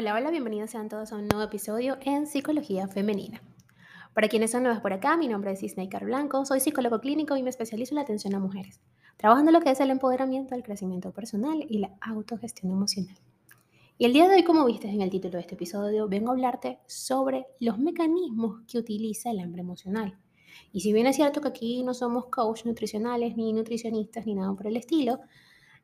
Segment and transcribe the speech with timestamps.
[0.00, 3.42] Hola, hola, bienvenidos sean todos a un nuevo episodio en Psicología Femenina.
[4.14, 7.42] Para quienes son nuevos por acá, mi nombre es Isnei Blanco, soy psicólogo clínico y
[7.42, 8.80] me especializo en la atención a mujeres,
[9.16, 13.16] trabajando en lo que es el empoderamiento, el crecimiento personal y la autogestión emocional.
[13.98, 16.34] Y el día de hoy, como viste en el título de este episodio, vengo a
[16.34, 20.16] hablarte sobre los mecanismos que utiliza el hambre emocional.
[20.72, 24.54] Y si bien es cierto que aquí no somos coach nutricionales, ni nutricionistas, ni nada
[24.54, 25.18] por el estilo,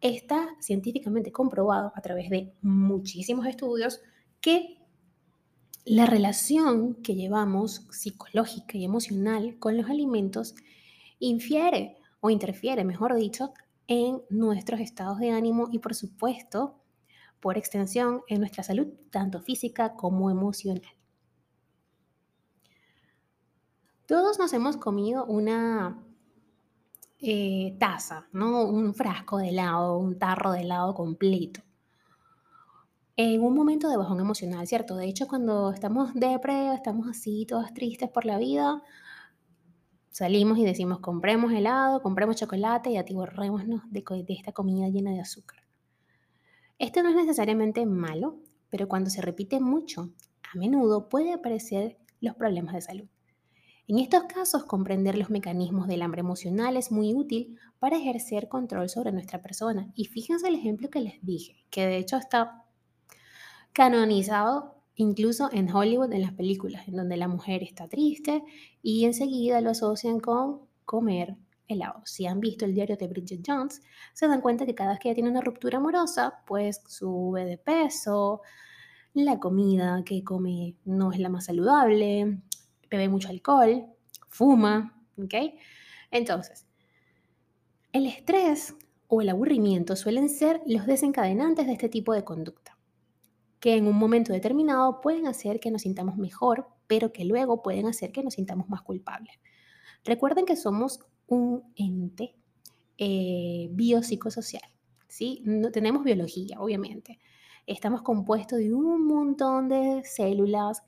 [0.00, 4.00] Está científicamente comprobado a través de muchísimos estudios
[4.40, 4.78] que
[5.84, 10.54] la relación que llevamos psicológica y emocional con los alimentos
[11.18, 13.52] infiere o interfiere, mejor dicho,
[13.86, 16.82] en nuestros estados de ánimo y por supuesto,
[17.40, 20.82] por extensión, en nuestra salud, tanto física como emocional.
[24.06, 26.05] Todos nos hemos comido una
[27.20, 28.64] eh, taza, ¿no?
[28.64, 31.62] Un frasco de helado, un tarro de helado completo.
[33.16, 34.96] En un momento de bajón emocional, ¿cierto?
[34.96, 38.82] De hecho, cuando estamos depre, estamos así, todas tristes por la vida,
[40.10, 45.20] salimos y decimos, compremos helado, compremos chocolate y atiborrémonos de, de esta comida llena de
[45.20, 45.62] azúcar.
[46.78, 50.10] Esto no es necesariamente malo, pero cuando se repite mucho,
[50.52, 53.08] a menudo puede aparecer los problemas de salud.
[53.88, 58.88] En estos casos, comprender los mecanismos del hambre emocional es muy útil para ejercer control
[58.88, 59.92] sobre nuestra persona.
[59.94, 62.64] Y fíjense el ejemplo que les dije, que de hecho está
[63.72, 68.42] canonizado incluso en Hollywood en las películas, en donde la mujer está triste
[68.82, 71.36] y enseguida lo asocian con comer
[71.68, 72.02] helado.
[72.06, 73.82] Si han visto el diario de Bridget Jones,
[74.14, 77.58] se dan cuenta que cada vez que ella tiene una ruptura amorosa, pues sube de
[77.58, 78.40] peso,
[79.14, 82.40] la comida que come no es la más saludable,
[82.90, 83.86] bebe mucho alcohol,
[84.28, 85.34] fuma, ¿ok?
[86.10, 86.66] Entonces,
[87.92, 88.74] el estrés
[89.08, 92.78] o el aburrimiento suelen ser los desencadenantes de este tipo de conducta,
[93.60, 97.86] que en un momento determinado pueden hacer que nos sintamos mejor, pero que luego pueden
[97.86, 99.36] hacer que nos sintamos más culpables.
[100.04, 102.36] Recuerden que somos un ente
[102.98, 104.70] eh, biopsicosocial,
[105.08, 105.42] ¿sí?
[105.44, 107.18] No, tenemos biología, obviamente.
[107.66, 110.82] Estamos compuestos de un montón de células,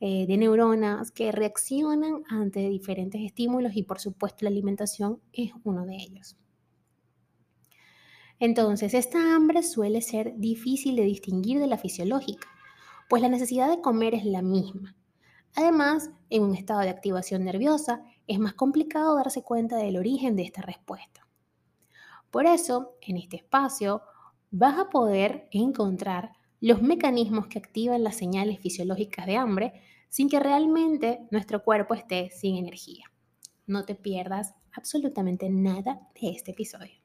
[0.00, 5.86] eh, de neuronas que reaccionan ante diferentes estímulos y por supuesto la alimentación es uno
[5.86, 6.36] de ellos.
[8.38, 12.46] Entonces, esta hambre suele ser difícil de distinguir de la fisiológica,
[13.08, 14.94] pues la necesidad de comer es la misma.
[15.56, 20.44] Además, en un estado de activación nerviosa es más complicado darse cuenta del origen de
[20.44, 21.26] esta respuesta.
[22.30, 24.02] Por eso, en este espacio,
[24.50, 29.72] vas a poder encontrar los mecanismos que activan las señales fisiológicas de hambre
[30.08, 33.04] sin que realmente nuestro cuerpo esté sin energía.
[33.66, 37.00] No te pierdas absolutamente nada de este episodio.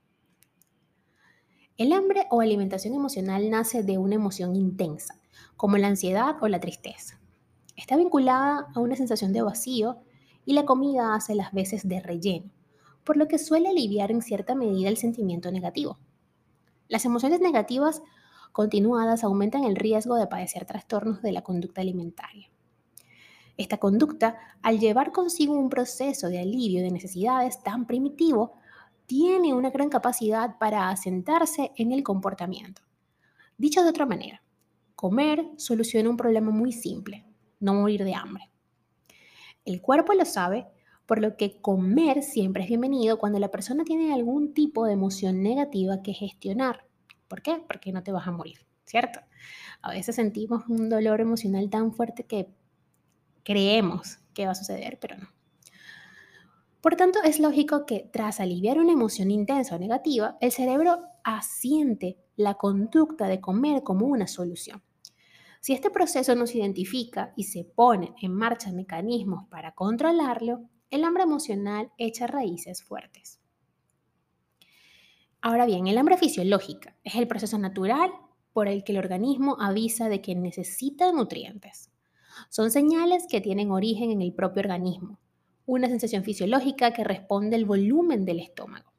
[1.77, 5.19] El hambre o alimentación emocional nace de una emoción intensa,
[5.57, 7.19] como la ansiedad o la tristeza.
[7.75, 9.97] Está vinculada a una sensación de vacío
[10.45, 12.51] y la comida hace las veces de relleno,
[13.03, 15.97] por lo que suele aliviar en cierta medida el sentimiento negativo.
[16.87, 18.03] Las emociones negativas
[18.53, 22.49] continuadas aumentan el riesgo de padecer trastornos de la conducta alimentaria.
[23.57, 28.53] Esta conducta, al llevar consigo un proceso de alivio de necesidades tan primitivo,
[29.07, 32.83] tiene una gran capacidad para asentarse en el comportamiento.
[33.57, 34.41] Dicho de otra manera,
[34.95, 37.25] comer soluciona un problema muy simple,
[37.59, 38.49] no morir de hambre.
[39.65, 40.67] El cuerpo lo sabe,
[41.05, 45.41] por lo que comer siempre es bienvenido cuando la persona tiene algún tipo de emoción
[45.41, 46.85] negativa que gestionar.
[47.27, 47.63] ¿Por qué?
[47.67, 49.19] Porque no te vas a morir, ¿cierto?
[49.81, 52.47] A veces sentimos un dolor emocional tan fuerte que
[53.43, 55.27] creemos que va a suceder, pero no.
[56.81, 62.17] Por tanto, es lógico que tras aliviar una emoción intensa o negativa, el cerebro asiente
[62.35, 64.83] la conducta de comer como una solución.
[65.61, 71.05] Si este proceso no se identifica y se pone en marcha mecanismos para controlarlo, el
[71.05, 73.39] hambre emocional echa raíces fuertes.
[75.45, 78.09] Ahora bien, el hambre fisiológica es el proceso natural
[78.53, 81.91] por el que el organismo avisa de que necesita nutrientes.
[82.49, 85.19] Son señales que tienen origen en el propio organismo,
[85.65, 88.93] una sensación fisiológica que responde al volumen del estómago.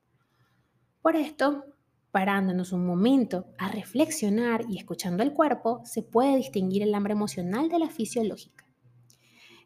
[1.00, 1.64] Por esto,
[2.11, 7.70] parándonos un momento a reflexionar y escuchando al cuerpo, se puede distinguir el hambre emocional
[7.70, 8.67] de la fisiológica.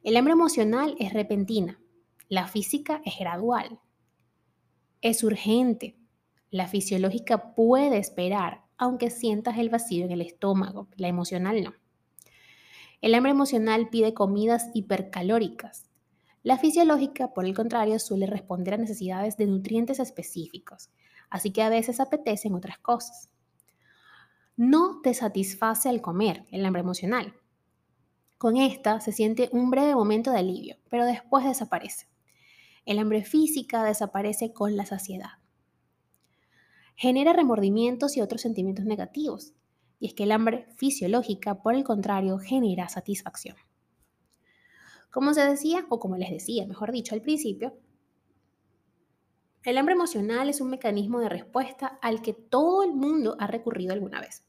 [0.04, 1.80] El hambre emocional es repentina,
[2.28, 3.80] la física es gradual,
[5.00, 5.98] es urgente.
[6.50, 11.75] La fisiológica puede esperar, aunque sientas el vacío en el estómago, la emocional no.
[13.03, 15.91] El hambre emocional pide comidas hipercalóricas.
[16.43, 20.91] La fisiológica, por el contrario, suele responder a necesidades de nutrientes específicos,
[21.29, 23.31] así que a veces apetecen otras cosas.
[24.56, 27.35] no te satisface al comer, el hambre emocional.
[28.39, 32.09] Con esta se siente un breve momento de alivio, pero después desaparece.
[32.85, 35.39] El hambre física desaparece con la saciedad.
[37.00, 39.53] Genera remordimientos y otros sentimientos negativos.
[40.00, 43.55] Y es que el hambre fisiológica, por el contrario, genera satisfacción.
[45.12, 47.79] Como se decía, o como les decía, mejor dicho, al principio,
[49.62, 53.93] el hambre emocional es un mecanismo de respuesta al que todo el mundo ha recurrido
[53.93, 54.45] alguna vez.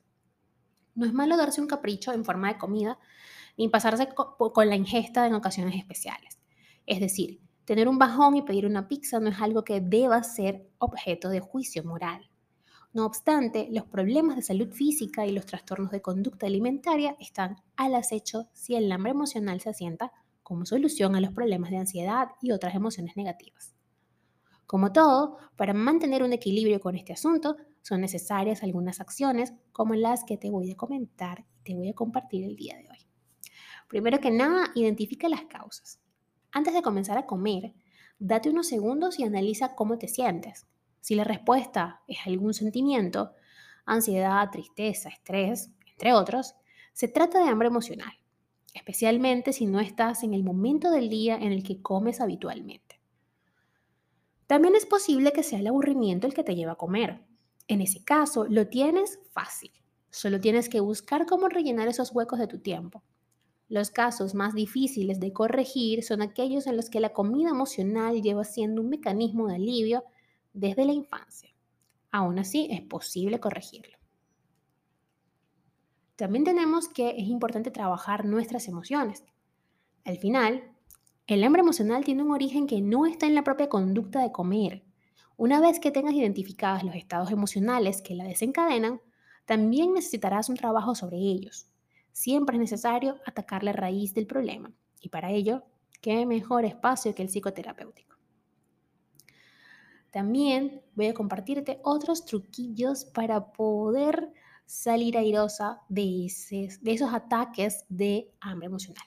[0.96, 2.98] No es malo darse un capricho en forma de comida
[3.58, 6.40] ni pasarse con la ingesta en ocasiones especiales.
[6.88, 10.68] Es decir, tener un bajón y pedir una pizza no es algo que deba ser
[10.80, 12.29] objeto de juicio moral.
[12.92, 17.94] No obstante, los problemas de salud física y los trastornos de conducta alimentaria están al
[17.94, 22.52] acecho si el hambre emocional se asienta como solución a los problemas de ansiedad y
[22.52, 23.76] otras emociones negativas.
[24.66, 30.24] Como todo, para mantener un equilibrio con este asunto, son necesarias algunas acciones como las
[30.24, 32.98] que te voy a comentar y te voy a compartir el día de hoy.
[33.88, 36.00] Primero que nada, identifica las causas.
[36.52, 37.74] Antes de comenzar a comer,
[38.18, 40.68] date unos segundos y analiza cómo te sientes.
[41.02, 43.34] Si la respuesta es algún sentimiento,
[43.86, 46.56] ansiedad, tristeza, estrés, entre otros,
[46.94, 48.20] se trata de hambre emocional
[48.74, 53.00] especialmente si no estás en el momento del día en el que comes habitualmente.
[54.48, 57.24] También es posible que sea el aburrimiento el que te lleva a comer.
[57.68, 59.72] En ese caso, lo tienes fácil.
[60.10, 63.04] Solo tienes que buscar cómo rellenar esos huecos de tu tiempo.
[63.68, 68.44] Los casos más difíciles de corregir son aquellos en los que la comida emocional lleva
[68.44, 70.04] siendo un mecanismo de alivio
[70.60, 71.50] desde la infancia.
[72.12, 73.98] Aún así, es posible corregirlo.
[76.16, 79.24] También tenemos que es importante trabajar nuestras emociones.
[80.04, 80.76] Al final,
[81.28, 84.84] el hambre emocional tiene un origen que no está en la propia conducta de comer.
[85.38, 89.00] Una vez que tengas identificados los estados emocionales que la desencadenan,
[89.46, 91.70] también necesitarás un trabajo sobre ellos.
[92.12, 95.64] Siempre es necesario atacar la raíz del problema y para ello,
[96.02, 98.09] qué mejor espacio que el psicoterapéutico.
[100.12, 104.34] También voy a compartirte otros truquillos para poder
[104.66, 109.04] salir airosa de, esos ataques de hambre emocional.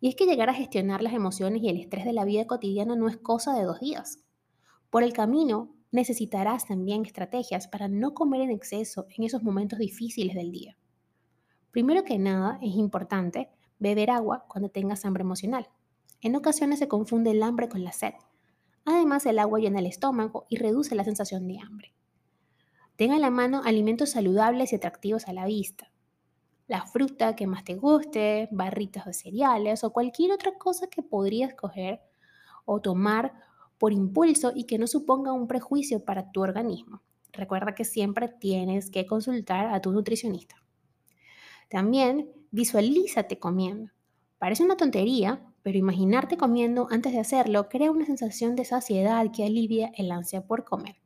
[0.00, 2.94] Y es que llegar a gestionar las emociones y el estrés de la vida cotidiana
[2.94, 4.20] no es cosa de dos días.
[4.90, 10.34] Por el camino necesitarás también estrategias para no comer en exceso en esos momentos difíciles
[10.34, 10.76] del día.
[11.72, 15.68] Primero que nada, es importante beber agua cuando tengas hambre emocional.
[16.20, 18.14] En ocasiones se confunde el hambre con la sed.
[18.84, 21.94] Además, el agua llena el estómago y reduce la sensación de hambre.
[22.96, 25.92] Tenga en la mano alimentos saludables y atractivos a la vista.
[26.66, 31.54] La fruta que más te guste, barritas de cereales o cualquier otra cosa que podrías
[31.54, 32.00] coger
[32.64, 33.32] o tomar
[33.78, 37.02] por impulso y que no suponga un prejuicio para tu organismo.
[37.32, 40.56] Recuerda que siempre tienes que consultar a tu nutricionista.
[41.68, 43.92] También visualízate comiendo.
[44.38, 49.44] Parece una tontería, pero imaginarte comiendo antes de hacerlo crea una sensación de saciedad que
[49.44, 50.96] alivia el ansia por comer.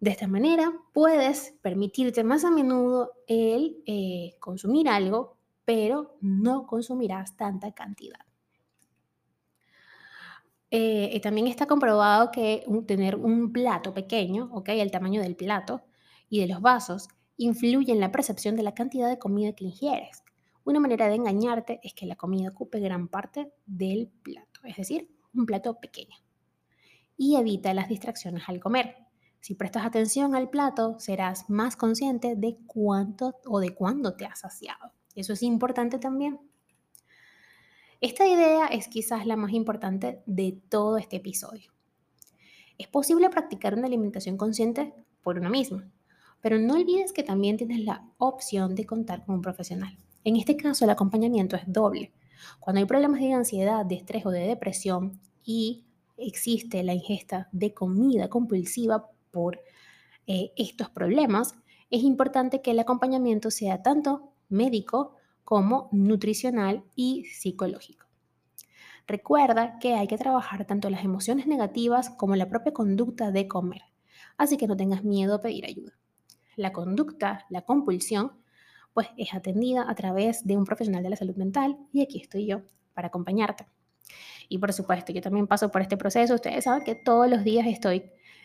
[0.00, 7.36] De esta manera puedes permitirte más a menudo el eh, consumir algo, pero no consumirás
[7.36, 8.20] tanta cantidad.
[10.70, 14.80] Eh, también está comprobado que tener un plato pequeño, ¿okay?
[14.80, 15.82] el tamaño del plato
[16.30, 20.22] y de los vasos, influye en la percepción de la cantidad de comida que ingieres.
[20.66, 25.08] Una manera de engañarte es que la comida ocupe gran parte del plato, es decir,
[25.32, 26.16] un plato pequeño.
[27.16, 28.96] Y evita las distracciones al comer.
[29.40, 34.40] Si prestas atención al plato, serás más consciente de cuánto o de cuándo te has
[34.40, 34.92] saciado.
[35.14, 36.40] Eso es importante también.
[38.00, 41.70] Esta idea es quizás la más importante de todo este episodio.
[42.76, 44.92] Es posible practicar una alimentación consciente
[45.22, 45.82] por uno mismo,
[46.40, 49.96] pero no olvides que también tienes la opción de contar con un profesional.
[50.26, 52.12] En este caso, el acompañamiento es doble.
[52.58, 55.84] Cuando hay problemas de ansiedad, de estrés o de depresión y
[56.16, 59.60] existe la ingesta de comida compulsiva, por
[60.26, 61.54] eh, estos problemas,
[61.90, 65.14] es importante que el acompañamiento sea tanto médico
[65.44, 68.06] como nutricional y psicológico.
[69.06, 73.82] Recuerda que hay que trabajar tanto las emociones negativas como la propia conducta de comer,
[74.38, 75.92] así que no tengas miedo a pedir ayuda.
[76.56, 78.32] La conducta, la compulsión,
[78.96, 82.46] pues es atendida a través de un profesional de la salud mental y aquí estoy
[82.46, 82.62] yo
[82.94, 83.66] para acompañarte.
[84.48, 86.34] Y por supuesto, yo también paso por este proceso.
[86.34, 88.04] Ustedes saben que todos los días estoy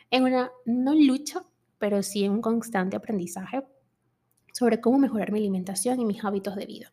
[0.10, 1.42] en una, no lucha,
[1.78, 3.64] pero sí en un constante aprendizaje
[4.52, 6.92] sobre cómo mejorar mi alimentación y mis hábitos de vida.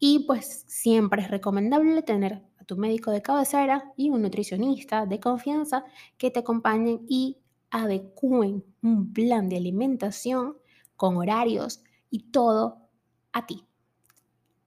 [0.00, 5.20] Y pues siempre es recomendable tener a tu médico de cabecera y un nutricionista de
[5.20, 5.84] confianza
[6.18, 7.38] que te acompañen y
[7.70, 10.56] adecúen un plan de alimentación
[10.96, 12.88] con horarios y todo
[13.32, 13.66] a ti.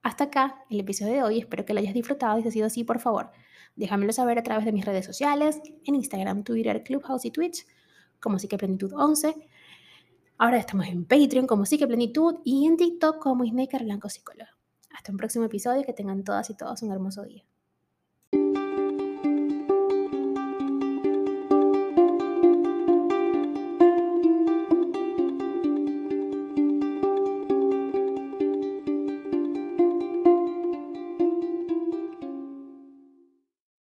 [0.02, 2.66] Hasta acá el episodio de hoy, espero que lo hayas disfrutado y si ha sido
[2.66, 3.30] así, por favor,
[3.76, 7.64] déjamelo saber a través de mis redes sociales, en Instagram, Twitter, Clubhouse y Twitch,
[8.20, 9.48] como Psique 11.
[10.38, 11.86] Ahora estamos en Patreon como Psique
[12.44, 14.50] y en TikTok como Snaker Blanco Psicólogo.
[14.90, 17.44] Hasta un próximo episodio, que tengan todas y todos un hermoso día.